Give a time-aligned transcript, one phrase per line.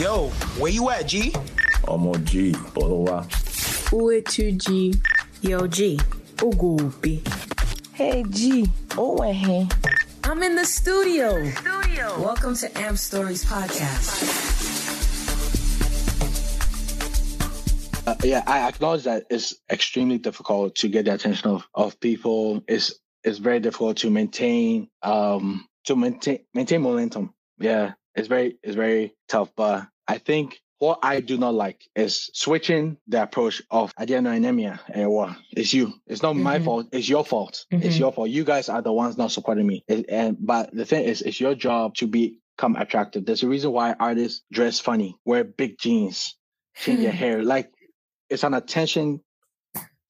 [0.00, 1.30] Yo, where you at, G?
[1.86, 3.18] Ọmọ G, bọ̀rọ̀ wa.
[3.92, 5.00] Uetuji.
[5.40, 5.96] Yo, G.
[6.38, 7.14] Ugupi.
[7.92, 8.68] Hey G,
[8.98, 9.66] oh eh.
[10.24, 11.48] I'm in the studio.
[11.52, 12.20] Studio.
[12.20, 14.10] Welcome to Amp Stories Podcast.
[18.08, 22.64] Uh, yeah, I acknowledge that it's extremely difficult to get the attention of, of people.
[22.66, 27.32] It's it's very difficult to maintain um to maintain maintain momentum.
[27.60, 29.50] Yeah, it's very it's very tough.
[29.56, 35.72] But I think what I do not like is switching the approach of what it's
[35.72, 35.92] you.
[36.06, 36.64] It's not my Mhm.
[36.64, 36.86] fault.
[36.92, 37.64] It's your fault.
[37.70, 38.00] It's Mhm.
[38.00, 38.28] your fault.
[38.30, 39.84] You guys are the ones not supporting me.
[39.88, 43.24] It- and but the thing is, it's your job to become attractive.
[43.24, 46.36] There's a reason why artists dress funny, wear big jeans,
[46.76, 47.42] change their hair.
[47.54, 47.70] Like
[48.28, 49.20] it's an attention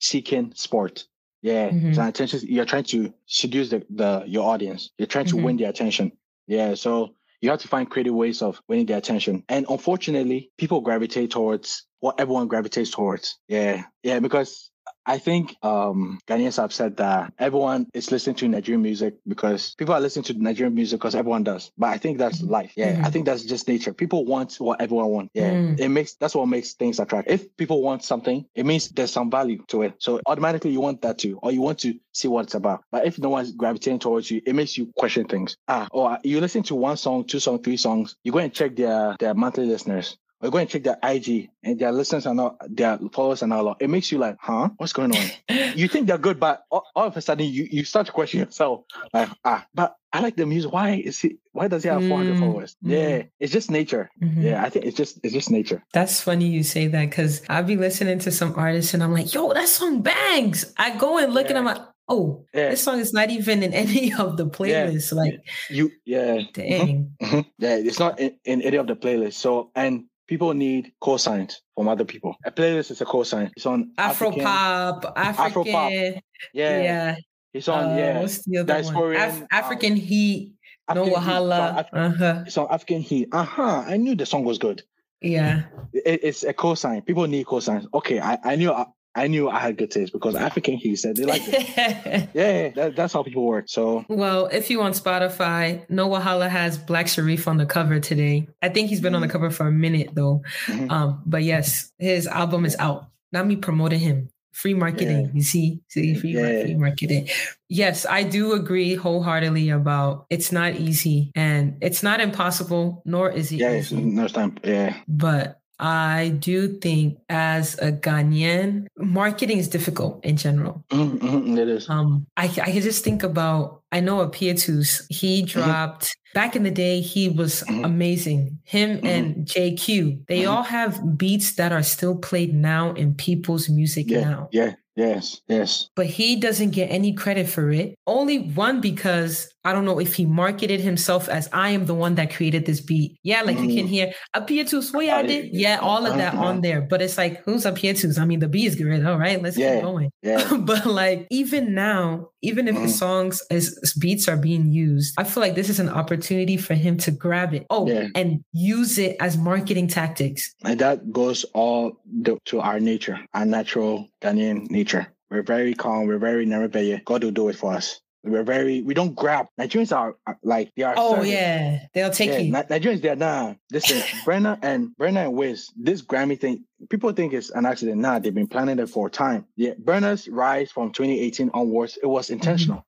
[0.01, 1.07] seeking sport.
[1.43, 2.41] Yeah, it's an attention.
[2.45, 4.91] You're trying to seduce the, the your audience.
[4.99, 6.13] You're trying to win their attention.
[6.47, 9.45] Yeah, so you have to find creative ways of winning their attention.
[9.51, 13.39] And unfortunately, people gravitate towards what everyone gravitates towards.
[13.49, 14.71] Yeah, yeah, because
[15.07, 19.95] I think um Ghanaians have said that everyone is listening to Nigerian music because people
[19.95, 21.73] are listening to Nigerian music because everyone does.
[21.77, 22.73] But I think that's life.
[22.77, 23.93] Yeah, I think that's just nature.
[23.93, 25.31] People want what everyone wants.
[25.35, 25.79] Yeah, Mm.
[25.79, 27.33] it makes that's what makes things attractive.
[27.41, 29.95] If people want something, it means there's some value to it.
[29.99, 32.85] So automatically you want that too, or you want to see what it's about.
[32.91, 35.57] But if no one's gravitating towards you, it makes you question things.
[35.69, 38.17] Ah, or you listen to one song, two songs, three songs.
[38.25, 40.17] You go and check their their monthly listeners.
[40.45, 43.61] Or go and check their IG and their listeners are not their followers are not
[43.61, 43.77] a lot.
[43.81, 44.69] It makes you like, huh?
[44.77, 45.25] What's going on?
[45.75, 48.41] you think they're good, but all, all of a sudden you, you start to question
[48.41, 48.83] yourself.
[49.15, 50.71] Like, ah, but I like the music.
[50.71, 52.77] Why is he why does he have 400 Mm, followers?
[52.83, 54.11] Yeah, it's just nature.
[54.23, 54.43] Mhm.
[54.43, 55.83] Yeah, I think it's just it's just nature.
[55.95, 59.33] That's funny you say that because I'll be listening to some artists and I'm like,
[59.33, 60.73] yo, that song bangs.
[60.77, 62.69] I go and look and I'm like, oh, Yeah.
[62.71, 65.11] this song is not even in any of the playlists.
[65.13, 66.43] Like, You yeah.
[66.53, 67.17] dang.
[67.23, 67.47] Mhm.
[67.59, 69.35] Yeah, it's not in, in any of the playlists.
[69.41, 72.37] So and people need cosigns from other people.
[72.45, 73.51] A playlist is a cosign.
[73.57, 75.65] It's on Afro African- pop, African.
[75.73, 76.21] Afropop.
[76.53, 76.83] Yeah.
[76.83, 77.17] Yeah.
[77.53, 78.21] It's on Uh, yeah.
[78.21, 79.17] What's the other one?
[79.17, 80.53] Af- um, African Heat.
[80.93, 81.31] No African Heat.
[81.31, 81.87] Wahala.
[81.93, 82.43] On, Uh-huh.
[82.47, 83.29] It's on African Heat.
[83.33, 83.85] Uh-huh.
[83.87, 84.83] I knew the song was good.
[85.21, 85.63] Yeah.
[85.93, 87.05] It, it's a cosign.
[87.07, 87.87] People need cosigns.
[87.95, 88.73] Okay, I, I knew
[89.15, 92.29] I, knew I had good taste because African Heat said they like it.
[92.35, 93.67] yeah, that, that's how people work.
[93.69, 98.49] So Well, if you on Spotify, No Wahala has Black Sherif on the cover today.
[98.63, 100.43] I think he's been on the cover for a minute though.
[100.67, 100.91] Mhm.
[100.91, 103.07] Um, but yes, his album is out.
[103.33, 104.29] Not me promoting him.
[104.53, 105.33] Free marketing.
[105.35, 106.63] You see, see, free, Yeah.
[106.63, 107.29] free marketing.
[107.69, 113.51] Yes, I do agree wholeheartedly about it's not easy and it's not impossible, nor is
[113.51, 114.03] it yeah, it's, easy.
[114.05, 114.57] no time.
[114.63, 114.95] Yeah.
[115.09, 120.85] But I do think as a Ghanaian, marketing is difficult in general.
[120.91, 121.89] Mhm, it is.
[121.91, 126.71] Um, I, I could just think about, I know Appietus, he dropped, back in the
[126.71, 127.85] day, he was Mhm.
[127.85, 128.59] amazing.
[128.65, 130.51] Him and JQ, they Mhm.
[130.51, 134.21] all have beats that are still played now in people's music Yeah.
[134.21, 134.49] now.
[134.53, 134.73] Yeah.
[134.97, 135.41] Yes.
[135.49, 135.89] Yes.
[135.97, 137.97] But he doesn't get any credit for it.
[138.07, 142.17] Only one because I don't know if he marketed himself as I am the one
[142.17, 143.19] that created this beat.
[143.23, 143.89] Yeah, like you can Mhm.
[143.89, 145.55] hear a what I did.
[145.55, 146.45] Yeah, all of that Uh-huh.
[146.45, 146.83] on there.
[146.83, 148.19] But it's like, who's Appietus?
[148.19, 149.05] I mean, the beat is good.
[149.07, 149.77] All right, let's Yeah.
[149.77, 150.11] keep going.
[150.23, 150.57] Yeah.
[150.71, 152.83] but like even now, even if Mhm.
[152.83, 156.75] his songs as beats are being used, I feel like this is an opportunity for
[156.75, 157.65] him to grab it.
[157.71, 158.09] Oh, Yeah.
[158.15, 160.55] and use it as marketing tactics.
[160.65, 165.07] And that goes all the, to our nature, our natural Ghanaian nature.
[165.31, 166.07] We're very calm.
[166.07, 167.05] We're very nerebeye.
[167.05, 168.01] God will do it for us.
[168.25, 169.47] We're very, we don't grab.
[169.61, 170.95] Nigerians are, are like, they are.
[170.97, 171.29] Oh service.
[171.31, 172.53] yeah, they'll take Yeah, you.
[172.53, 173.55] Nigerians, they're nah.
[173.71, 178.01] Listen, Burna and Burna and Wiz, this Grammy thing, people think it's an accident.
[178.01, 179.45] Nah, they've been planning it for a time.
[179.57, 182.85] Yeah, Burna's rise from 2018 onwards, it was intentional.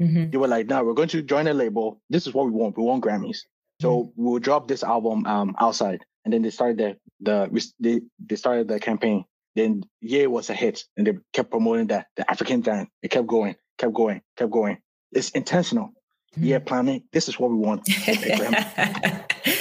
[0.00, 0.30] Mhm.
[0.32, 2.00] They were like, nah, we're going to join a label.
[2.08, 2.78] This is what we want.
[2.78, 3.38] We want Grammys.
[3.82, 6.04] So we'll drop this album um outside.
[6.24, 9.24] And then they started the the they, they started the campaign.
[9.56, 12.88] Then yeah was a hit and they kept promoting that the African dance.
[13.02, 14.78] It kept going, kept going, kept going.
[15.12, 15.90] It's intentional.
[16.36, 17.04] Yeah, planning.
[17.12, 17.88] This is what we want.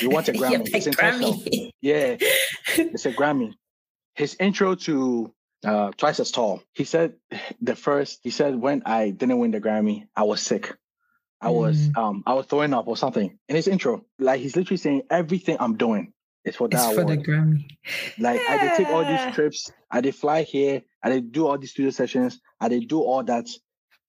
[0.01, 0.51] You want a Grammy.
[0.69, 1.33] Yeah, It's a intentional.
[1.35, 1.71] Grammy.
[1.81, 2.17] Yeah,
[2.77, 3.53] it's a Grammy.
[4.15, 5.33] His intro to
[5.65, 6.61] uh, Twice as Tall.
[6.73, 7.13] He said
[7.61, 8.19] the first.
[8.23, 10.75] He said when I didn't win the Grammy, I was sick.
[11.39, 11.97] I was Mm.
[11.97, 13.37] um I was throwing up or something.
[13.47, 16.13] In his intro, like he's literally saying everything I'm doing
[16.45, 17.17] is for that It's for the.
[17.17, 17.65] Grammy.
[18.19, 19.71] like I did take all these trips.
[19.89, 20.81] I did fly here.
[21.03, 22.39] I did do all these studio sessions.
[22.59, 23.47] I did do all that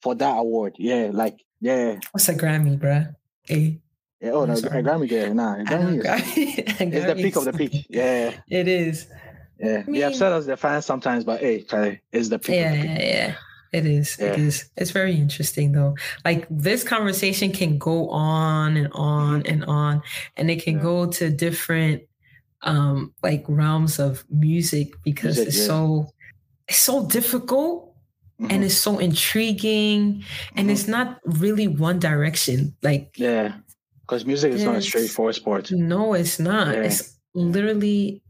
[0.02, 0.74] for that award.
[0.78, 1.98] Yeah, like yeah.
[2.12, 3.14] What's a Grammy, bruh?
[3.42, 3.80] Hey,
[4.20, 4.56] yeah oh, no, a.
[4.56, 7.86] Grammy, yeah, nah, a Grammy is, it's the peak of the peak.
[7.88, 9.06] Yeah, It is.
[9.58, 9.84] yeah.
[9.86, 11.64] I They upset us, the fans sometimes, but hey,
[12.12, 12.54] it's the peak.
[12.56, 12.98] Yeah, of the peak.
[12.98, 13.34] yeah, yeah.
[13.70, 14.16] It is.
[14.18, 14.32] Yeah.
[14.34, 14.70] is.
[14.76, 15.94] It's very interesting though.
[16.24, 20.02] Like this conversation can go on and on and on,
[20.38, 20.82] and it can Yeah.
[20.82, 22.02] go to different
[22.62, 25.66] um like realms of music because Music, it's yeah.
[25.66, 26.08] so
[26.66, 27.87] it's so difficult
[28.40, 28.52] Mhm.
[28.52, 30.22] and it's so intriguing
[30.54, 30.72] and Mhm.
[30.72, 33.54] it's not really one direction like yeah,
[34.02, 35.70] because music is not a straightforward sport.
[35.72, 36.82] no it's not Yeah.
[36.86, 38.22] it's literally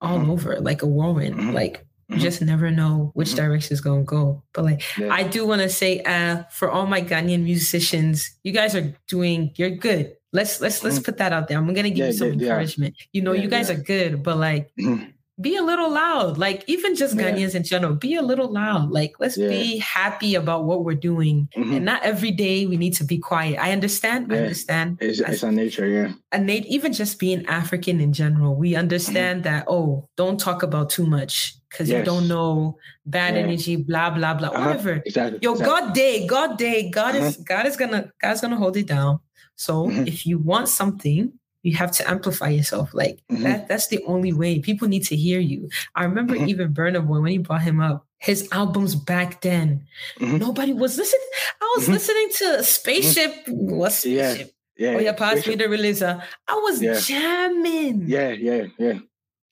[0.00, 0.30] all Mhm.
[0.30, 1.52] over like a whirlwind Mhm.
[1.54, 2.20] like you Mhm.
[2.20, 3.36] just never know which Mhm.
[3.36, 5.08] direction is going to go but like Yeah.
[5.14, 9.52] i do want to say uh for all my ghanaian musicians you guys are doing
[9.56, 12.28] you're good let's let's let's put that out there i'm gonna give Yeah, you some
[12.34, 14.72] yeah, encouragement you know you guys are good but like.
[15.40, 17.22] be a little loud like even just Yeah.
[17.32, 19.48] ghanaians in general be a little loud like let's Yeah.
[19.48, 21.76] be happy about what we're doing Mhm.
[21.76, 25.34] and not every day we need to be quiet i understand i understand It's, As-
[25.34, 26.12] it's our nature, yeah.
[26.30, 30.88] and they even just being African in general, we understand that oh, don't talk about
[30.90, 33.42] too much because you don't know bad Yeah.
[33.42, 34.60] energy, blah blah blah, Uh-huh.
[34.68, 35.02] whatever.
[35.04, 35.38] Exactly.
[35.42, 35.70] Yo, exactly.
[35.74, 39.18] God day, God day, God is God is gonna God's gonna hold it down.
[39.56, 40.06] So Mhm.
[40.06, 41.32] if you want something,
[41.64, 42.94] you have to amplify yourself.
[42.94, 43.42] Like Mhm.
[43.42, 43.68] that.
[43.68, 44.60] That's the only way.
[44.60, 45.68] People need to hear you.
[45.96, 46.48] I remember Mhm.
[46.48, 48.06] even Burna Boy when he brought him up.
[48.18, 49.86] His albums back then,
[50.20, 50.38] Mhm.
[50.38, 51.26] nobody was listening.
[51.60, 51.92] I was Mhm.
[51.94, 53.32] listening to Spaceship.
[53.48, 54.30] What's Yeah.
[54.30, 54.52] Spaceship?
[54.76, 54.94] Yeah.
[54.96, 56.22] Oh yeah, pass me Spaceship- the releaser.
[56.48, 56.98] I was Yeah.
[57.00, 58.04] jamming.
[58.06, 58.98] Yeah, yeah, yeah.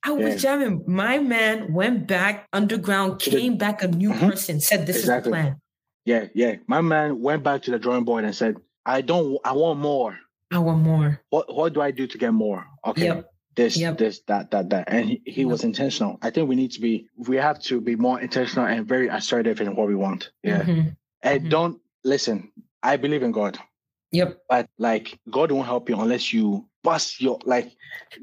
[0.05, 0.37] I was yeah.
[0.37, 0.85] jamming.
[0.87, 4.20] My man went back underground, came back a new Mhm.
[4.31, 5.31] person, said this Exactly.
[5.32, 5.56] is the plan.
[6.05, 6.56] Yeah, yeah.
[6.67, 10.19] My man went back to the drawing board and said, I don't I want more.
[10.53, 11.21] I want more.
[11.31, 12.67] What what do I do to get more?
[12.87, 13.07] Okay.
[13.07, 13.27] Yep.
[13.55, 13.99] This, Yep.
[13.99, 14.85] this, that, that, that.
[14.89, 15.51] And he, he Yep.
[15.51, 16.19] was intentional.
[16.23, 19.61] I think we need to be we have to be more intentional and very assertive
[19.61, 20.31] in what we want.
[20.43, 20.63] Yeah.
[20.63, 20.97] Mhm.
[21.23, 21.51] And Mhm.
[21.51, 22.51] don't listen,
[22.83, 23.59] I believe in God.
[24.13, 24.39] Yep.
[24.49, 27.73] But like God won't help you unless you bust your like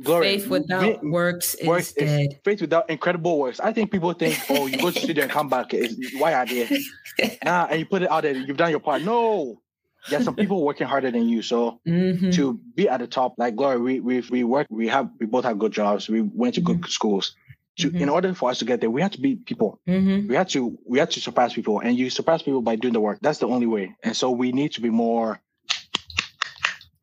[0.04, 0.38] glory.
[0.38, 2.40] Faith without works is works is dead.
[2.44, 3.60] faith without incredible works.
[3.60, 5.74] I think people think, oh, you go to the studio and come back.
[5.74, 6.68] Is why are they?
[7.44, 8.34] Nah, and you put it out there.
[8.36, 9.02] You've done your part.
[9.04, 9.62] No,
[10.10, 11.42] there's some people working harder than you.
[11.42, 12.34] So Mhm.
[12.34, 14.68] to be at the top, like Glory, we we we work.
[14.70, 16.10] We have we both have good jobs.
[16.10, 17.36] We went to good schools.
[17.80, 18.14] To in Mhm.
[18.14, 19.80] order for us to get there, we had to beat people.
[19.88, 20.28] Mhm.
[20.28, 23.00] We had to we had to surpass people, and you surpass people by doing the
[23.00, 23.20] work.
[23.22, 23.96] That's the only way.
[24.04, 25.40] And so we need to be more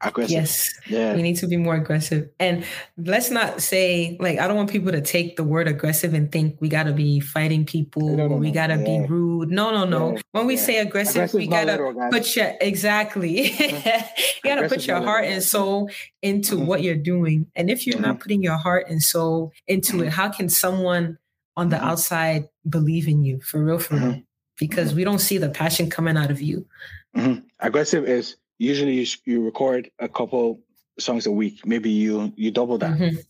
[0.03, 0.31] aggressive.
[0.31, 0.73] Yes.
[0.89, 1.15] Yeah.
[1.15, 2.29] We need to be more aggressive.
[2.39, 2.65] And
[2.99, 6.59] let's not say, like, I don't want people to take the word aggressive and think
[6.61, 9.51] we got to be fighting people No, no, or we got to be rude.
[9.51, 10.13] No, no, no.
[10.15, 10.21] Yeah.
[10.33, 10.61] When we Yeah.
[10.63, 13.43] say aggressive, Aggressive we got to literal, put your, exactly.
[13.59, 15.91] you got to Aggressive put your heart and soul
[16.23, 16.67] into Mhm.
[16.67, 17.47] what you're doing.
[17.57, 21.19] And if you're not putting your heart and soul into it, how can someone
[21.57, 21.83] on the Mhm.
[21.85, 24.05] outside believe in you for real, for real?
[24.13, 24.25] Mhm.
[24.59, 26.67] Because we don't see the passion coming out of you.
[27.17, 27.45] Mhm.
[27.61, 30.61] Aggressive is usually you, you record a couple
[30.99, 31.67] songs a week.
[31.67, 32.99] Maybe you you double that.
[32.99, 33.25] Mhm.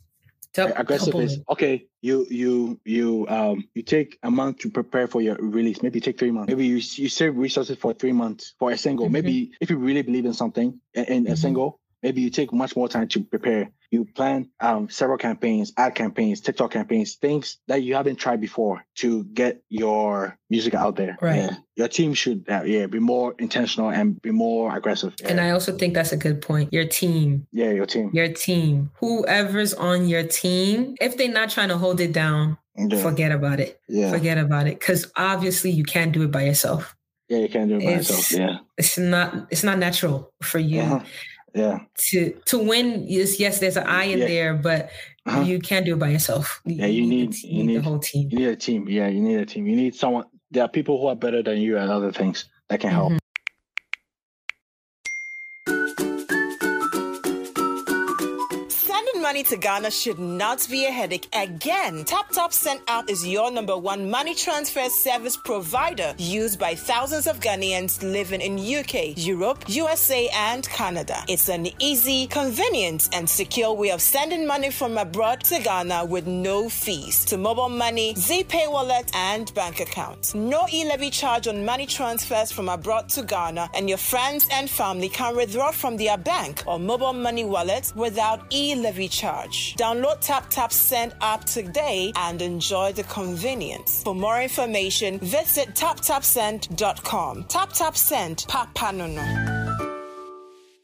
[0.55, 1.87] Dou- aggressive double is okay.
[2.01, 5.83] You you you um you take a month to prepare for your release.
[5.83, 6.49] Maybe take three months.
[6.49, 9.07] Maybe you you save resources for three months for a single.
[9.07, 9.13] Mhm.
[9.13, 11.39] Maybe if you really believe in something in, in a Mhm.
[11.39, 13.65] single, maybe you take much more time to prepare.
[13.91, 18.85] You plan um several campaigns, ad campaigns, TikTok campaigns, things that you haven't tried before
[19.03, 21.15] to get your music out there.
[21.21, 21.37] Right.
[21.43, 21.51] Yeah.
[21.81, 25.13] Your team should uh, yeah be more intentional and be more aggressive.
[25.21, 25.29] Yeah.
[25.31, 26.73] And I also think that's a good point.
[26.73, 28.11] Your team, yeah, your team.
[28.13, 33.03] your team, whoever's on your team, if they're not trying to hold it down, Yeah.
[33.03, 33.81] forget about it.
[33.89, 34.11] Yeah.
[34.17, 34.79] Forget about it.
[34.79, 36.95] Because obviously you can't do it by yourself.
[37.29, 38.41] yeah, you can't do it by It's- yourself.
[38.41, 38.55] Yeah.
[38.81, 40.17] It's not it's not natural
[40.51, 41.01] for you Uh-huh.
[41.57, 41.79] Yeah.
[42.11, 42.19] to
[42.51, 43.05] to win.
[43.09, 44.27] Yes, yes, there's an eye in Yeah.
[44.27, 44.91] there, but
[45.27, 45.41] Uh-huh.
[45.43, 46.61] you can't do it by yourself.
[46.65, 48.29] Yeah, you the need- team, you need- the whole team.
[48.31, 48.87] You need a team.
[48.89, 49.67] Yeah, you need a team.
[49.67, 50.25] You need someone.
[50.53, 53.13] There are people who are better than you at other things that can help.
[53.13, 53.19] Mhm.
[59.37, 62.07] Money to Ghana should not be a headache again.
[62.07, 67.39] TapTap Send App is your number one money transfer service provider used by thousands of
[67.41, 71.23] Ghanaians living in UK, Europe, USA, and Canada.
[71.29, 76.27] It's an easy, convenient, and secure way of sending money from abroad to Ghana with
[76.27, 80.35] no fees to mobile money, Zeepay wallet, and bank account.
[80.35, 85.11] No e-levy charge on money transfers from abroad to Ghana, and your friends and family
[85.11, 89.26] can withdraw from their bank or mobile money wallet without e-levy charge.
[89.27, 94.03] Download Tap Tap Send app today and enjoy the convenience.
[94.03, 97.45] For more information, visit taptapsend.com.
[97.45, 99.23] Tap Tap Send, Papa Nono.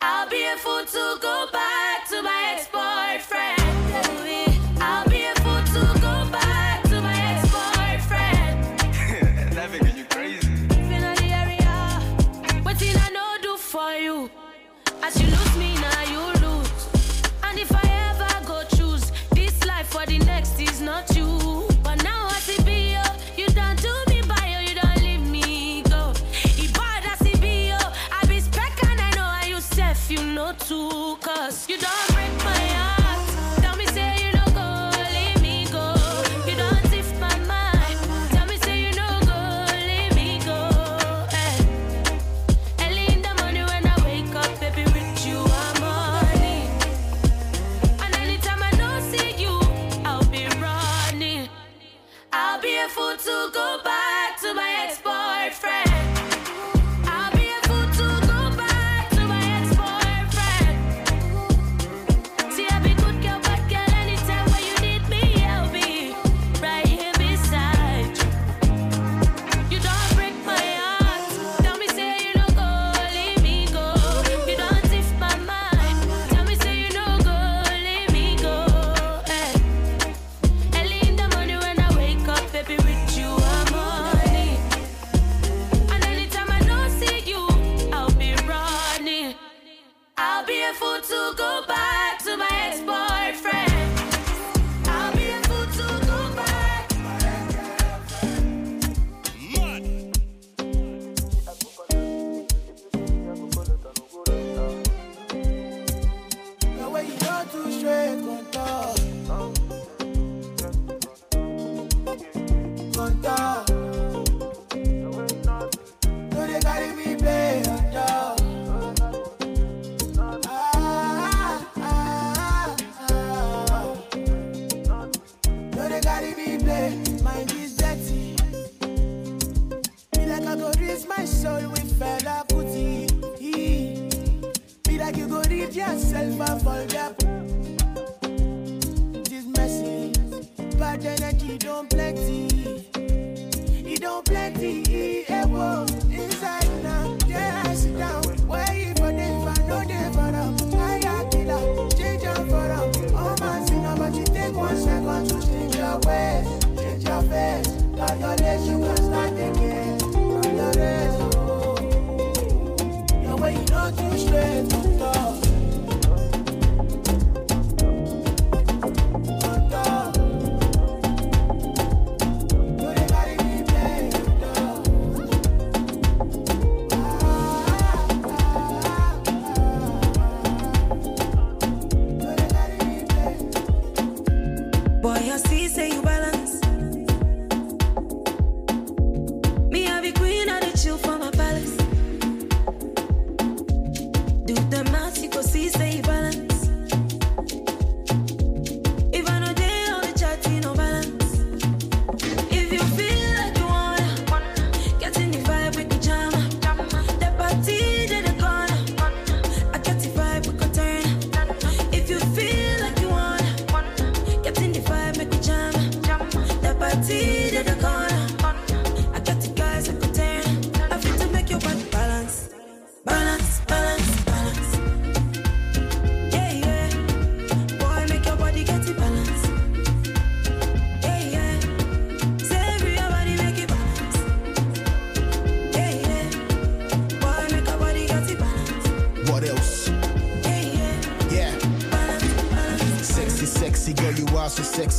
[0.00, 2.91] I'll be a fool to go back to my ex-boyfriend.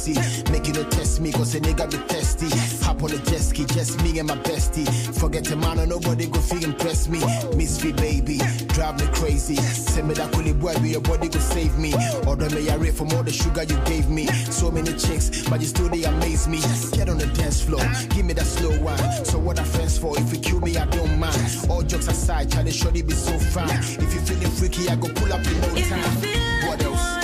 [0.04, 2.50] Make you no test me, cause a nigga be testy.
[2.84, 4.86] Hop on the jet ski, just me and my bestie.
[5.18, 7.20] Forget the man, or nobody go feel impress me.
[7.56, 9.56] Misfit baby, drive me crazy.
[9.56, 11.94] Send me that coolie boy, be your body go save me.
[12.28, 14.26] Order me a rate from all the sugar you gave me.
[14.52, 16.60] So many chicks, but you still they amaze me.
[16.92, 18.98] Get on the dance floor, give me that slow one.
[19.24, 20.20] So what are friends for?
[20.20, 21.40] If you kill me, I don't mind.
[21.70, 23.70] All jokes aside, Charlie Shorty be so fine.
[23.70, 26.68] If you feeling freaky, I go pull up in no time.
[26.68, 27.23] What else?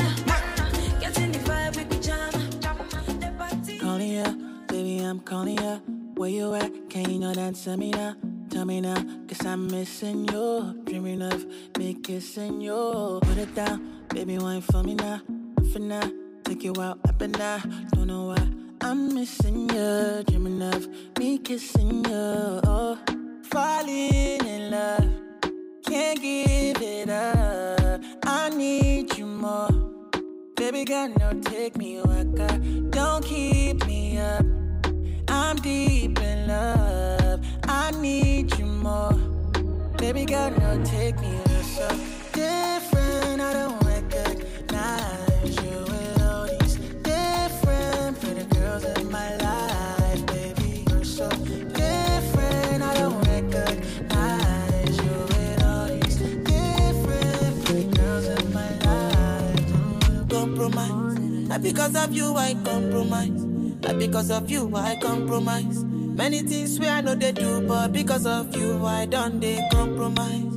[5.29, 5.77] Calling ya.
[6.15, 6.89] Where you at?
[6.89, 8.15] Can you not answer me now?
[8.49, 10.81] Tell me now, cause I'm missing you.
[10.85, 11.45] Dreaming of
[11.77, 13.19] me kissing you.
[13.21, 15.21] Put it down, baby, wine for me now.
[15.71, 16.01] For now,
[16.43, 17.61] take you out up and down.
[17.93, 18.41] Don't know why
[18.81, 20.23] I'm missing you.
[20.25, 22.59] Dreaming of me kissing you.
[22.65, 22.97] Oh,
[23.43, 25.09] falling in love.
[25.85, 28.01] Can't give it up.
[28.25, 29.69] I need you more.
[30.55, 32.57] Baby girl, no, take me waka.
[32.89, 34.58] Don't keep me up.
[36.59, 37.39] Love.
[37.63, 39.13] I need you more.
[39.97, 41.87] Baby girl, no, take me you're so
[42.33, 43.39] different.
[43.49, 46.75] I don't recognize you with all these
[47.11, 50.25] different pretty girls in my life.
[50.25, 52.79] Baby, you're so different.
[52.91, 56.17] I don't recognize you with all these
[56.53, 59.69] different pretty girls in my life.
[59.71, 61.19] Mm, compromise.
[61.47, 63.43] Not because of you, I compromise.
[63.83, 65.88] Not because of you, I compromise.
[66.19, 70.51] Many things we I know they do, but because of you, I done they compromise.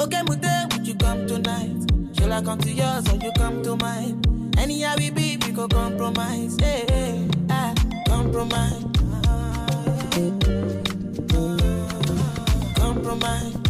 [0.00, 1.84] Okay, Mute, would you come tonight?
[2.18, 4.22] Shall I come to yours or you come to mine?
[4.56, 6.56] Anyhow we be, we go compromise.
[6.58, 7.74] Hey, hey, ah.
[8.08, 8.84] Compromise.
[12.76, 13.61] Compromise.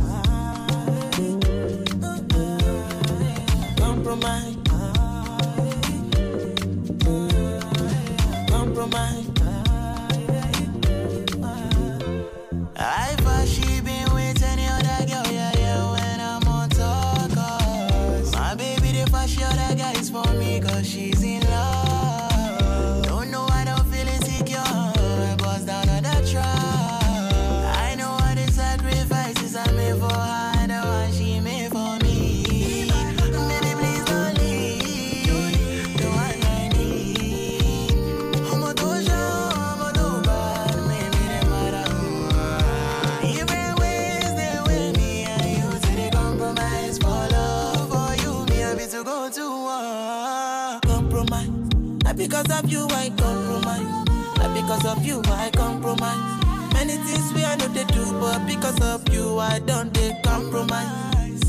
[52.32, 54.06] Because of you, I compromise.
[54.38, 56.72] Not because of you, I compromise.
[56.72, 60.88] Many things we I know they do, but because of you, I don't they compromise.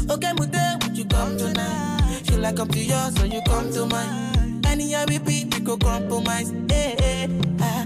[0.09, 2.21] Okay, Mute, would you come tonight?
[2.25, 4.61] Should I come to yours or you come to mine?
[4.65, 6.51] Anyhow we be, we go compromise.
[6.69, 7.29] Hey, hey,
[7.61, 7.85] ah.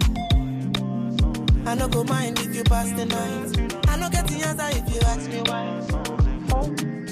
[1.68, 3.90] I no go mind if you pass the night.
[3.90, 7.07] I no get the answer if you ask me why.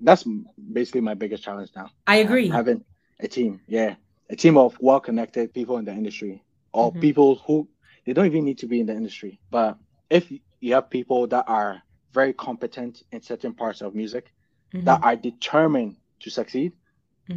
[0.00, 0.24] That's
[0.72, 1.90] basically my biggest challenge now.
[2.06, 2.48] I agree.
[2.48, 2.84] Having
[3.20, 3.96] a team, yeah,
[4.30, 7.00] a team of well-connected people in the industry, or Mhm.
[7.00, 7.68] people who
[8.04, 11.44] they don't even need to be in the industry, but if you have people that
[11.48, 11.82] are
[12.12, 14.32] very competent in certain parts of music
[14.72, 15.04] that Mhm.
[15.04, 16.72] are determined to succeed,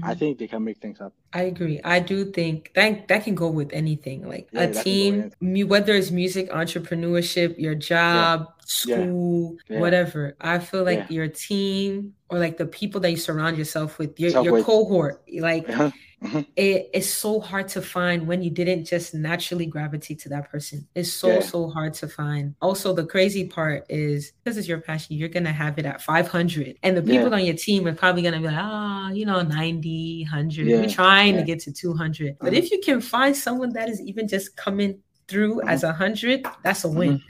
[0.01, 0.17] I Mhm.
[0.17, 1.13] think they can make things happen.
[1.33, 1.79] I agree.
[1.83, 5.17] I do think that that can go with anything, like Yeah, a that can go
[5.23, 9.79] with team, whether it's music, entrepreneurship, your job, school, Yeah.
[9.79, 10.35] whatever.
[10.41, 11.15] I feel like Yeah.
[11.17, 15.67] your team or like the people that you surround yourself with, your your cohort, like
[16.23, 16.39] Uh-huh.
[16.39, 16.87] Mhm.
[16.95, 20.87] it's so hard to find when you didn't just naturally gravitate to that person.
[20.95, 21.39] It's so Yeah.
[21.41, 22.55] so hard to find.
[22.61, 26.77] Also, the crazy part is this is your passion, you're gonna have it at 500,
[26.83, 27.35] and the people Yeah.
[27.35, 30.67] on your team are probably gonna be like, ah, you know, 90, 100.
[30.67, 32.37] Yeah, We're trying to get to 200.
[32.39, 32.57] But Mhm.
[32.57, 35.69] if you can find someone that is even just coming through Mhm.
[35.69, 37.21] as a hundred, that's a win.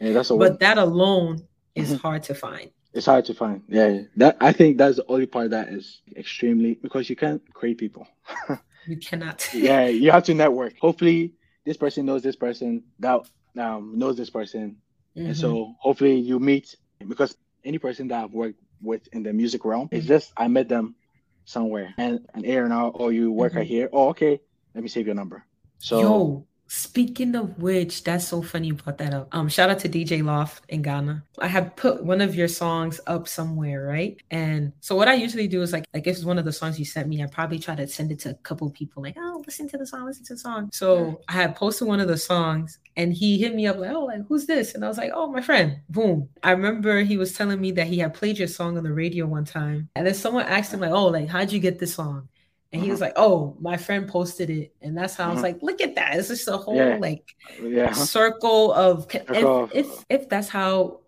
[0.00, 0.48] Yeah, that's a win.
[0.48, 1.42] But that alone
[1.74, 2.00] is Mhm.
[2.00, 2.70] hard to find.
[2.98, 3.62] It's hard to find.
[3.68, 7.78] Yeah, that I think that's the only part that is extremely because you can't create
[7.78, 8.08] people.
[8.88, 9.48] You cannot.
[9.54, 10.74] yeah, you have to network.
[10.80, 11.34] Hopefully,
[11.64, 13.20] this person knows this person that
[13.56, 14.78] um, knows this person,
[15.14, 15.36] and Mhm.
[15.36, 16.74] so hopefully you meet
[17.06, 20.08] because any person that I've worked with in the music realm, it's Mhm.
[20.08, 20.96] just I met them
[21.44, 23.56] somewhere and an A and R, or you work Mhm.
[23.58, 23.88] right here.
[23.92, 24.40] Oh, okay,
[24.74, 25.44] let me save your number.
[25.78, 29.28] So Yo, speaking of which, that's so funny you brought that up.
[29.32, 31.24] Um, shout out to DJ Loft in Ghana.
[31.40, 34.20] I have put one of your songs up somewhere, right?
[34.30, 36.78] And so what I usually do is like, like if it's one of the songs
[36.78, 39.42] you sent me, I probably try to send it to a couple people, like, oh,
[39.46, 40.68] listen to the song, listen to the song.
[40.72, 44.04] So I had posted one of the songs, and he hit me up like, oh,
[44.04, 44.74] like who's this?
[44.74, 45.78] And I was like, oh, my friend.
[45.88, 46.28] Boom.
[46.42, 49.26] I remember he was telling me that he had played your song on the radio
[49.26, 52.28] one time, and then someone asked him like, oh, like how'd you get this song?
[52.72, 55.42] And he was like, "Oh, my friend posted it," and that's how I was Mhm.
[55.42, 56.16] like, "Look at that!
[56.18, 56.98] It's just a whole Yeah.
[57.00, 61.00] like yeah, circle of if, Circle if if that's how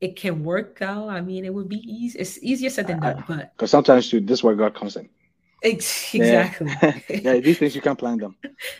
[0.00, 1.08] it can work out.
[1.08, 2.18] I mean, it would be easy.
[2.18, 5.08] It's easier said than done, but because sometimes too, this is where God comes in.
[5.62, 6.50] ex- Yeah.
[6.50, 8.36] exactly, yeah, these things you can't plan them.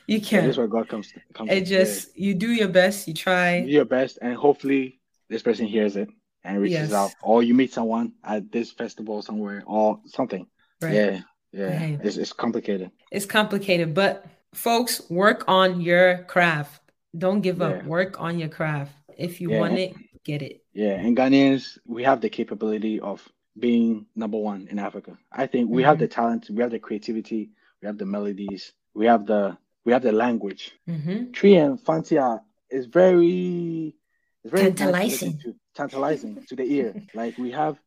[0.07, 0.44] you Yeah, can.
[0.44, 1.12] this is where God comes.
[1.35, 1.64] comes It in.
[1.66, 3.61] just you do your best, you try.
[3.61, 6.09] do your best, and hopefully this person hears it
[6.44, 6.92] and reaches Yes.
[6.92, 10.46] out, or you meet someone at this festival somewhere, or something.
[10.81, 10.94] Right.
[10.94, 11.20] Yeah,
[11.52, 12.00] yeah, Right.
[12.02, 12.90] it's it's complicated.
[13.11, 16.82] It's complicated, but folks, work on your craft.
[17.16, 17.76] Don't give up.
[17.82, 17.87] Yeah.
[17.87, 18.92] Work on your craft.
[19.16, 19.61] If you Yeah.
[19.61, 20.62] want it, get it.
[20.74, 23.26] Yeah, and Ghanaians, we have the capability of
[23.58, 25.18] being number one in Africa.
[25.32, 26.00] I think we have Mhm.
[26.00, 27.50] the talent, we have the creativity,
[27.82, 30.72] we have the melodies, we have the we have the language.
[30.87, 33.94] hmm Twi and Fante is very
[34.44, 35.38] it's very Tantalizing.
[35.38, 36.94] to, tantalizing to the ear.
[37.14, 37.80] Like we have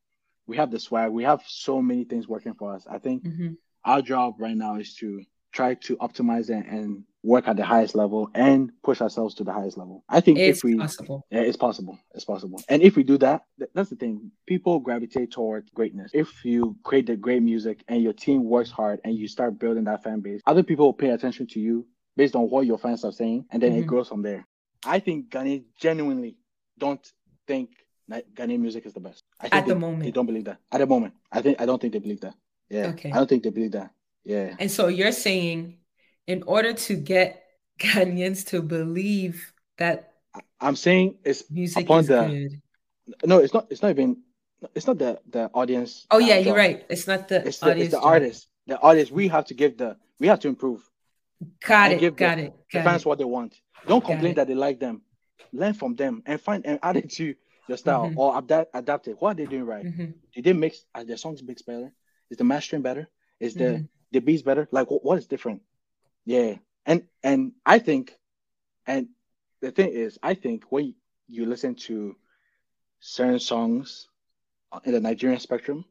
[0.47, 2.85] we have the swag, we have so many things working for us.
[2.89, 7.47] I think hmm our job right now is to try to optimize it and work
[7.47, 10.03] at the highest level and push ourselves to the highest level.
[10.07, 11.25] I think It's if we possible.
[11.31, 11.97] yeah, it's possible.
[12.13, 12.61] It's possible.
[12.69, 14.31] And if we do that, th- that's the thing.
[14.45, 16.11] People gravitate toward greatness.
[16.13, 19.85] If you create the great music and your team works hard and you start building
[19.85, 23.03] that fan base, other people will pay attention to you based on what your fans
[23.03, 23.79] are saying, and then Mhm.
[23.79, 24.47] it grows from there.
[24.85, 26.37] I think Ghanaians genuinely
[26.77, 27.03] don't
[27.47, 27.71] think
[28.35, 29.23] Ghanaian music is the best.
[29.39, 30.03] I think At the they- moment.
[30.03, 30.59] they don't believe that.
[30.71, 32.35] At the moment, I think I don't think they believe that.
[32.69, 33.11] Yeah, Okay.
[33.11, 33.91] I don't think they believe that.
[34.23, 35.77] Yeah, And so you're saying,
[36.27, 37.43] in order to get
[37.79, 40.13] Ghanaians to believe that
[40.59, 42.61] I'm saying it's music upon is the good.
[43.27, 43.39] no.
[43.39, 43.67] It's not.
[43.71, 44.17] It's not even.
[44.75, 46.05] It's not the the audience.
[46.11, 46.85] Oh yeah, you're right.
[46.89, 48.05] It's not the it's the, it's the job.
[48.05, 48.47] artist.
[48.67, 50.87] The artist, we have to give the, we have to improve.
[51.65, 51.99] Got it.
[51.99, 52.53] give Got the, it.
[52.71, 53.07] The fans it.
[53.07, 53.55] what they want.
[53.87, 55.01] Don't complain that they like them.
[55.51, 57.33] Learn from them and find and add it to
[57.71, 58.15] your style Mhm.
[58.15, 59.17] or adapt adapt it.
[59.21, 59.87] What are they doing right?
[59.87, 60.13] Mhm.
[60.33, 60.85] Did they mix?
[60.95, 61.91] Are their songs mixed better?
[62.29, 63.09] Is the mastering better?
[63.39, 63.89] Is the Mhm.
[64.11, 64.67] the beats better?
[64.71, 65.61] Like what, what is different?
[66.25, 66.55] Yeah,
[66.85, 68.13] and and I think,
[68.87, 69.07] and
[69.61, 70.95] the thing is, I think when
[71.27, 72.15] you listen to
[72.99, 74.09] certain songs
[74.85, 75.85] in the Nigerian spectrum,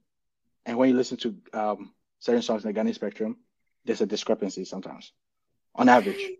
[0.66, 3.38] and when you listen to um, certain songs in the Ghanaian spectrum,
[3.84, 5.12] there's a discrepancy sometimes,
[5.74, 6.30] on average.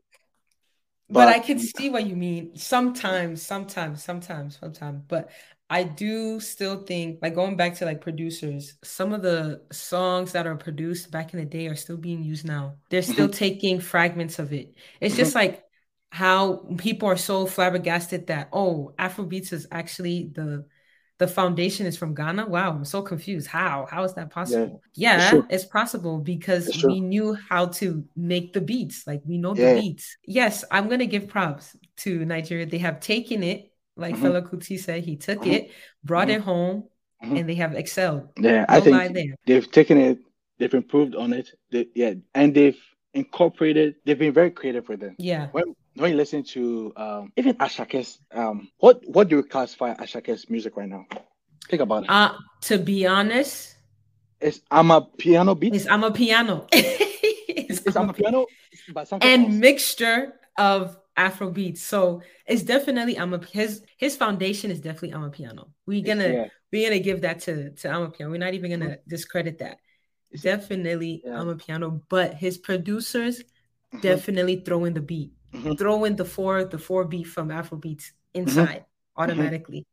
[1.10, 2.56] But, I can see what you mean.
[2.56, 5.02] Sometimes, sometimes, sometimes, sometimes.
[5.08, 5.30] But
[5.68, 10.46] I do still think, like going back to like producers, some of the songs that
[10.46, 12.74] are produced back in the day are still being used now.
[12.90, 13.38] They're still mm-hmm.
[13.38, 14.74] taking fragments of it.
[15.00, 15.52] It's just mm-hmm.
[15.52, 15.64] like
[16.10, 20.66] how people are so flabbergasted that oh, Afrobeats is actually the
[21.20, 22.46] the foundation is from Ghana.
[22.48, 23.46] Wow, I'm so confused.
[23.46, 23.86] How?
[23.90, 24.80] How is that possible?
[24.94, 26.92] Yeah, Yeah, it's it's possible because true.
[26.92, 29.06] we knew how to make the beats.
[29.06, 29.74] Like we know Yeah.
[29.74, 30.16] the beats.
[30.26, 32.64] Yes, I'm gonna give props to Nigeria.
[32.64, 34.22] They have taken it, like Mhm.
[34.22, 35.52] Fela Kuti said, he took Mhm.
[35.52, 35.70] it,
[36.02, 36.36] brought Mhm.
[36.36, 36.84] it home,
[37.22, 37.38] Mhm.
[37.40, 38.22] and they have excelled.
[38.38, 39.34] Yeah, No I think there.
[39.46, 40.18] they've taken it,
[40.58, 41.50] they've improved on it.
[41.70, 42.80] They, yeah, and they've
[43.12, 43.96] incorporated.
[44.06, 45.12] They've been very creative with it.
[45.18, 45.48] Yeah.
[45.52, 50.48] When when you listen to um, even Asake's, um, what what do you classify Asake's
[50.48, 51.04] music right now?
[51.68, 52.10] Think about it.
[52.10, 53.76] Uh to be honest,
[54.40, 55.74] It's amapiano beat.
[55.74, 56.68] it's amapiano.
[56.72, 58.46] it's It's amapiano,
[58.92, 59.54] but and else.
[59.54, 61.82] mixture of Afro beats.
[61.82, 65.70] So it's definitely I'm a his his foundation is definitely amapiano.
[65.86, 66.46] We're gonna yeah.
[66.72, 68.30] we're gonna give that to to amapiano.
[68.30, 69.78] We're not even gonna discredit that.
[70.32, 71.32] It's- Definitely Yeah.
[71.42, 73.42] amapiano, but his producers
[73.92, 74.00] Mhm.
[74.02, 75.78] definitely throw in the beat, Mhm.
[75.78, 78.48] throw in the four the four beat from Afro beats Mm-hmm.
[78.48, 78.84] inside
[79.16, 79.84] automatically.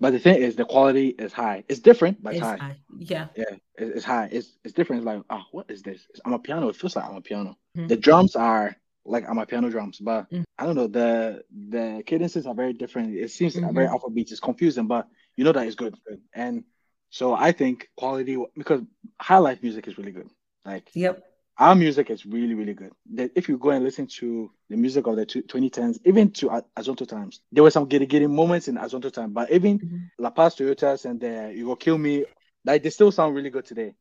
[0.00, 1.64] But the thing is, the quality is high.
[1.68, 2.56] It's different, but It's it's high.
[2.56, 2.76] high.
[2.98, 3.28] Yeah.
[3.36, 3.44] Yeah,
[3.78, 4.28] it- it's high.
[4.32, 5.00] It's it's different.
[5.00, 6.06] It's like, oh, what is this?
[6.10, 6.70] It's, amapiano.
[6.70, 7.54] It feels like amapiano.
[7.76, 7.88] Mhm.
[7.88, 10.44] The drums are like amapiano drums, but Mm.
[10.58, 10.86] I don't know.
[10.88, 13.14] The the cadences are very different.
[13.14, 14.32] It seems very Afrobeats.
[14.32, 15.94] It's confusing, but you know that it's good.
[16.08, 16.20] good.
[16.32, 16.64] And
[17.10, 18.80] so I think quality because
[19.20, 20.28] high life music is really good.
[20.64, 21.22] Like Yep.
[21.58, 22.90] Our music is really really good.
[23.14, 27.06] That if you go and listen to the music of the 2010s, even to Azonto
[27.06, 30.08] times, there were some getting getting moments in Azonto time, but even Mhm.
[30.18, 32.24] La Paz Toyotas and the You Go Kill Me,
[32.64, 33.94] like they still sound really good today.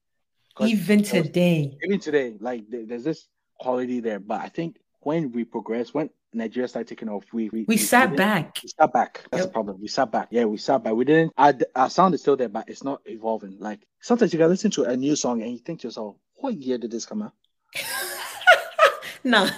[0.62, 1.78] Even was- today.
[1.84, 3.28] even today, like there- there's this
[3.60, 4.20] quality there.
[4.20, 8.06] But I think when we progress, when Nigeria started taking off, we we, We sat
[8.08, 8.60] didn't- back.
[8.64, 9.22] We sat back.
[9.30, 9.50] That's Yep.
[9.50, 9.82] the problem.
[9.82, 10.28] We sat back.
[10.32, 10.94] Yeah, we sat back.
[10.94, 11.32] We didn't.
[11.38, 13.58] Our, our sound is still there, but it's not evolving.
[13.60, 16.56] Like sometimes you can listen to a new song and you think to yourself, "What
[16.56, 17.34] year did this come out?"
[19.32, 19.50] nah,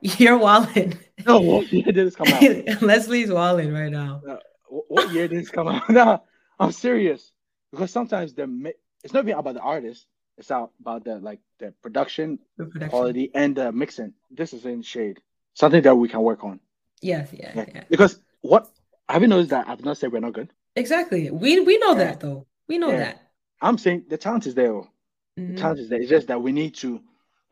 [0.00, 0.98] you're walling.
[1.24, 2.40] No, what year did this come out?
[2.80, 4.20] Lesléy's walling right now.
[4.28, 5.88] Uh, wh- what year did this come out?
[5.88, 6.20] no,
[6.58, 7.30] I'm serious.
[7.70, 8.72] Because sometimes the
[9.04, 10.06] it's not even about the artist.
[10.36, 12.90] It's out about the like the production The production.
[12.90, 14.14] quality and the mixing.
[14.32, 15.20] This is in shade.
[15.54, 16.58] Something that we can work on.
[17.02, 17.66] Yes, yeah, Yeah.
[17.72, 17.84] yeah.
[17.88, 18.68] Because what
[19.08, 20.50] have you noticed that I've not said we're not good?
[20.74, 21.30] Exactly.
[21.30, 22.04] We we know Yeah.
[22.04, 22.46] that though.
[22.68, 22.96] We know Yeah.
[22.98, 23.30] that.
[23.60, 24.72] I'm saying the talent is there.
[24.72, 24.88] oh.
[25.36, 25.56] The mm-hmm.
[25.56, 26.00] talent is there.
[26.00, 27.00] It's just that we need to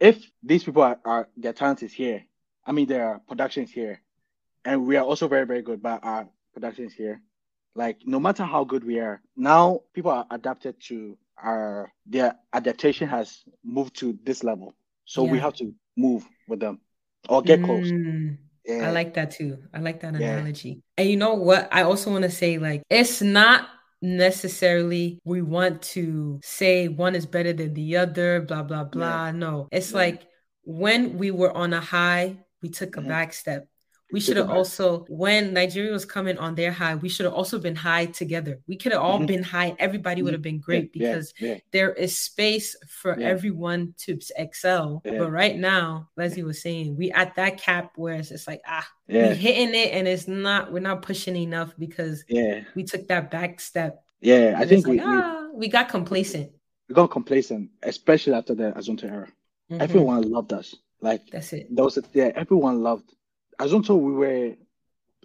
[0.01, 2.25] if these people are, are their talent is here,
[2.67, 4.01] I mean their production is here,
[4.65, 7.21] and we are also very, very good, but our productions here.
[7.77, 13.09] Like no matter how good we are, now people are adapted to our their adaptation
[13.09, 14.75] has moved to this level.
[15.05, 16.81] So we have to move with them
[17.29, 17.91] or get close.
[17.93, 18.89] Mm, Yeah.
[18.89, 19.59] I like that too.
[19.73, 20.37] I like that Yeah.
[20.37, 20.83] analogy.
[20.99, 21.69] And you know what?
[21.73, 23.69] I also want to say like it's not
[24.03, 29.31] necessarily we want to say one is better than the other, blah blah blah.
[29.31, 29.69] No.
[29.73, 29.99] It's Yeah.
[29.99, 30.27] like
[30.65, 33.67] when we were on a high, we took a back step.
[34.13, 37.59] We should have also, when Nigeria was coming on their high, we should have also
[37.59, 38.61] been high together.
[38.67, 39.27] We could have all Mhm.
[39.27, 39.77] been high.
[39.79, 41.59] Everybody would have been great yeah, because yeah.
[41.71, 43.29] there is space for Yeah.
[43.29, 45.03] everyone to excel.
[45.05, 45.19] Yeah.
[45.19, 48.87] But right now, Lesléy was saying, we at that cap where it's just like, ah,
[49.09, 49.35] we Yeah.
[49.35, 52.63] hitting it and it's not, we're not pushing enough because Yeah.
[52.75, 54.03] we took that back step.
[54.21, 54.55] Yeah.
[54.59, 56.51] I think we, like, we, ah, we got complacent.
[56.89, 59.29] we got complacent, especially after the Azonto era.
[59.71, 59.81] Mhm.
[59.81, 60.75] Everyone loved us.
[61.01, 61.69] Like That's it.
[61.75, 63.15] there was a, yeah, everyone loved
[63.61, 63.99] Azonto.
[64.01, 64.55] We were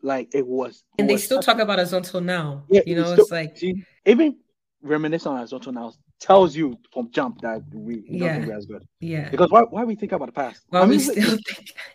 [0.02, 2.64] like it was, it And they was still such talk about Azonto now.
[2.70, 4.38] Yeah, you know, still- it's like, see, even
[4.82, 8.36] reminiscing on Azonto now tells you from jump that we don't Yeah.
[8.36, 8.84] think we're as good.
[9.00, 9.30] yeah.
[9.30, 10.62] Because why why we think about the past?
[10.72, 11.38] Well, I we mean, still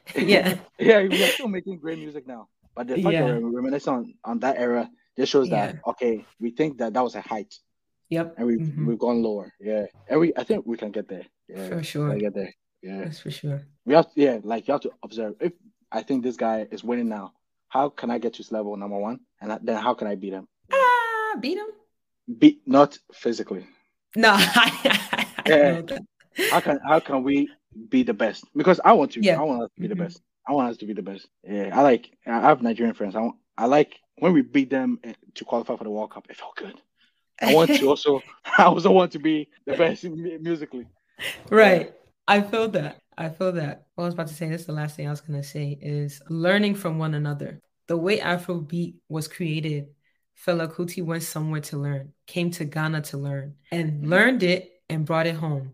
[0.09, 0.59] think, yeah.
[0.79, 2.48] yeah, we are still making great music now.
[2.74, 3.26] But the fact Yeah.
[3.29, 7.03] that we're reminiscing on, on that era just shows that okay, we think that that
[7.03, 7.55] was a height,
[8.11, 8.35] Yep.
[8.38, 8.87] and we Mhm.
[8.87, 9.53] we've gone lower.
[9.61, 11.26] Yeah, and we I think we can get there.
[11.48, 12.16] Yeah, For sure.
[12.16, 12.55] get there.
[12.83, 13.61] Yeah, That's for sure.
[13.85, 15.35] we have to, yeah, like you have to observe.
[15.40, 15.53] If
[15.92, 17.33] I think this guy is winning now,
[17.68, 20.33] how can I get to his level number one, and then how can I beat
[20.33, 20.46] him?
[20.72, 21.66] Ah, beat him?
[22.38, 23.66] Beat not physically.
[24.16, 25.83] No, I, I Yeah.
[26.50, 27.48] How can how can we
[27.88, 28.44] be the best?
[28.57, 29.20] Because I want to.
[29.22, 29.40] Yeah.
[29.40, 29.90] I want us to be Mhm.
[29.90, 30.22] the best.
[30.48, 31.26] I want us to be the best.
[31.44, 32.11] Yeah, I like.
[32.26, 33.14] I have Nigerian friends.
[33.16, 36.26] I want, I like when we beat them eh, to qualify for the World Cup.
[36.31, 36.81] It felt good.
[37.40, 38.20] I want to also.
[38.59, 40.87] I also want to be the best musically.
[41.50, 41.92] Right.
[42.29, 42.96] I feel that.
[43.20, 43.85] I feel that.
[43.94, 45.46] What I was about to say, this is the last thing I was going to
[45.46, 47.61] say, is learning from one another.
[47.87, 49.88] The way Afrobeat was created,
[50.42, 55.04] Fela Kuti went somewhere to learn, came to Ghana to learn, and learned it and
[55.04, 55.72] brought it home.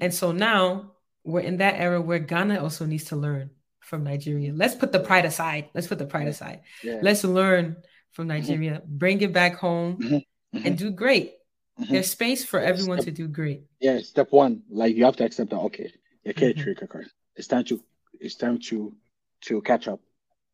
[0.00, 0.92] And so now
[1.24, 4.52] we're in that era where Ghana also needs to learn from Nigeria.
[4.54, 5.70] Let's put the pride aside.
[5.74, 6.60] Let's put the pride aside.
[6.84, 7.00] Yeah.
[7.02, 7.76] Let's learn
[8.12, 10.22] from Nigeria, bring it back home, Mhm.
[10.52, 11.32] and do great.
[11.80, 11.88] Mhm.
[11.88, 13.64] There's space for everyone to do great.
[13.80, 13.98] Yeah.
[13.98, 15.58] Step one, like you have to accept that.
[15.58, 15.92] Okay,
[16.32, 17.06] trick a card.
[17.36, 17.82] It's time to.
[18.20, 18.94] It's time to
[19.42, 20.00] to catch up.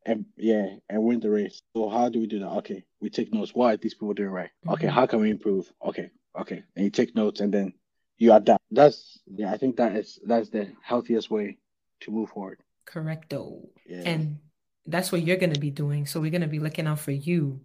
[0.06, 1.60] and yeah, and win the race.
[1.76, 2.48] So how do we do that?
[2.64, 3.54] Okay, we take notes.
[3.54, 4.50] What are these people doing right?
[4.66, 4.92] Okay, Mhm.
[4.92, 5.70] how can we improve?
[5.84, 7.74] Okay, okay, and you take notes and then
[8.16, 8.64] you adapt.
[8.70, 11.58] That's yeah, I think that is that's the healthiest way
[12.00, 12.60] to move forward.
[12.86, 13.68] Correcto.
[13.86, 14.02] Yeah.
[14.06, 14.38] And
[14.86, 16.06] that's what you're going to be doing.
[16.06, 17.60] So we're going to be looking out for you.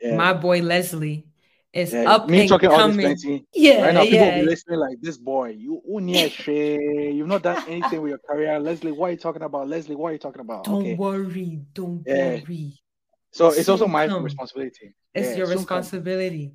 [0.00, 0.16] Yeah.
[0.16, 1.24] My boy Lesléy
[1.76, 3.44] is Yeah, up me and talking all this plenty.
[3.54, 4.24] Yeah, right now, people yeah.
[4.26, 5.50] will be listening like this boy.
[5.50, 5.82] You
[6.28, 7.12] shey.
[7.12, 8.96] You've not done anything with your career, Lesléy.
[8.96, 9.96] What are you talking about, Lesléy?
[9.96, 10.64] What are you talking about?
[10.64, 11.60] Don't okay, worry.
[11.72, 12.40] Don't Yeah.
[12.40, 12.72] worry.
[13.32, 14.24] so it's also my come.
[14.24, 14.94] responsibility.
[15.14, 15.78] It's Yeah, your soon come.
[15.78, 16.52] responsibility.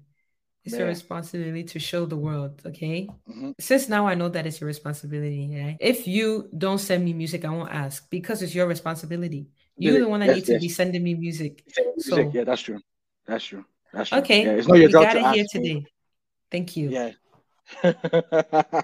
[0.64, 3.10] It's your responsibility to show the world, okay?
[3.28, 3.54] Mhm.
[3.60, 5.74] Since now I know that it's your responsibility, yeah?
[5.80, 9.48] If you don't send me music, I won't ask because it's your responsibility.
[9.78, 11.64] You're the one that Yes, needs to be sending me music.
[11.66, 12.80] Music, So, yeah, that's true.
[13.26, 13.66] That's true.
[13.93, 14.19] That's true.
[14.19, 15.62] okay, Yeah, it's not your we job got to it here ask me.
[15.62, 15.86] today.
[16.49, 16.89] Thank you.
[16.89, 17.12] Yeah.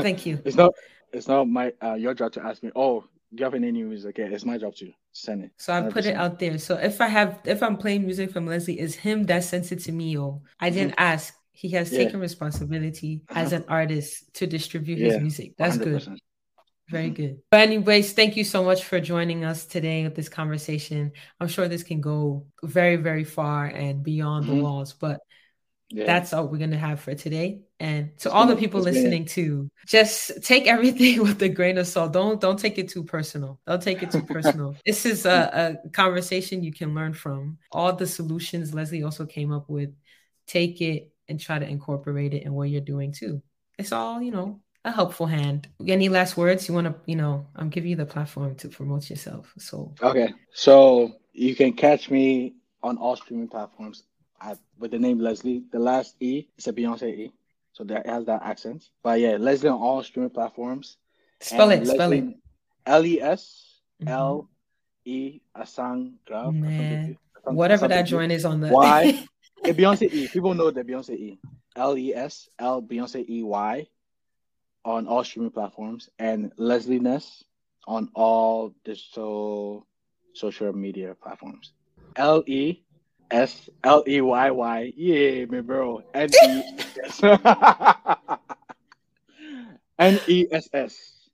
[0.00, 0.40] Thank you.
[0.44, 0.72] It's not.
[1.12, 2.70] It's not my uh, your job to ask me.
[2.76, 4.18] Oh, do you have any new music?
[4.18, 5.50] Yeah, it's my job to send it.
[5.58, 6.58] So I put it out there.
[6.58, 9.80] So if I have, if I'm playing music from Lesléy, it's him that sends it
[9.84, 10.18] to me.
[10.18, 11.34] Oh, I didn't ask.
[11.52, 11.96] He has Mm-hmm.
[11.96, 12.04] Yeah.
[12.06, 15.54] taken responsibility as an artist to distribute Yeah, his music.
[15.56, 16.18] That's good.
[16.88, 16.90] 100%.
[16.90, 17.38] Very good.
[17.50, 21.12] But anyways, thank you so much for joining us today with this conversation.
[21.40, 24.62] I'm sure this can go very, very far and beyond the Mhm.
[24.62, 25.20] walls, but
[25.90, 26.04] Yeah.
[26.06, 27.62] that's all we're gonna have for today.
[27.80, 31.78] And to It's all the people it's listening too, just take everything with a grain
[31.78, 32.12] of salt.
[32.12, 33.60] Don't don't take it too personal.
[33.66, 34.76] Don't take it too personal.
[34.86, 37.58] this is a, a conversation you can learn from.
[37.72, 39.94] All the solutions Lesléy also came up with.
[40.46, 43.42] Take it and try to incorporate it in what you're doing too.
[43.78, 45.68] It's all, you know, a helpful hand.
[45.86, 49.08] Any last words you want to, you know, I'm giving you the platform to promote
[49.10, 49.52] yourself.
[49.58, 54.04] So Okay, so you can catch me on all streaming platforms
[54.40, 55.62] at, with the name Lesléy.
[55.70, 57.32] The last E is a Beyonce E,
[57.72, 58.88] so that has that accent.
[59.02, 60.96] But yeah, Lesléy on all streaming platforms.
[61.40, 62.24] spell And it, spell it.
[62.24, 62.34] Lesléy-
[62.86, 63.64] L E S
[64.02, 64.08] Mhm.
[64.10, 64.48] L
[65.04, 66.54] E Asang Grab.
[67.44, 69.26] Whatever that joint is on the Why?
[69.64, 70.28] Beyonce E.
[70.28, 71.38] People know the Beyonce E.
[71.76, 73.86] L E S L Beyonce E Y
[74.84, 77.44] on all streaming platforms and Lesléy Ness
[77.86, 79.86] on all digital
[80.34, 81.72] social media platforms.
[82.16, 82.82] L E
[83.30, 84.92] S L E Y Y.
[84.96, 86.02] Yeah, my bro.
[86.14, 86.62] N E
[87.04, 87.22] S.
[89.98, 91.28] N E S S.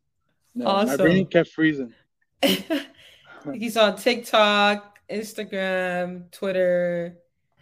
[0.54, 1.92] No, my brain kept freezing.
[3.52, 7.18] He's on TikTok, Instagram, Twitter.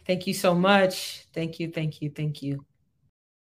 [0.07, 1.27] Thank you so much.
[1.33, 2.64] Thank you, thank you, thank you.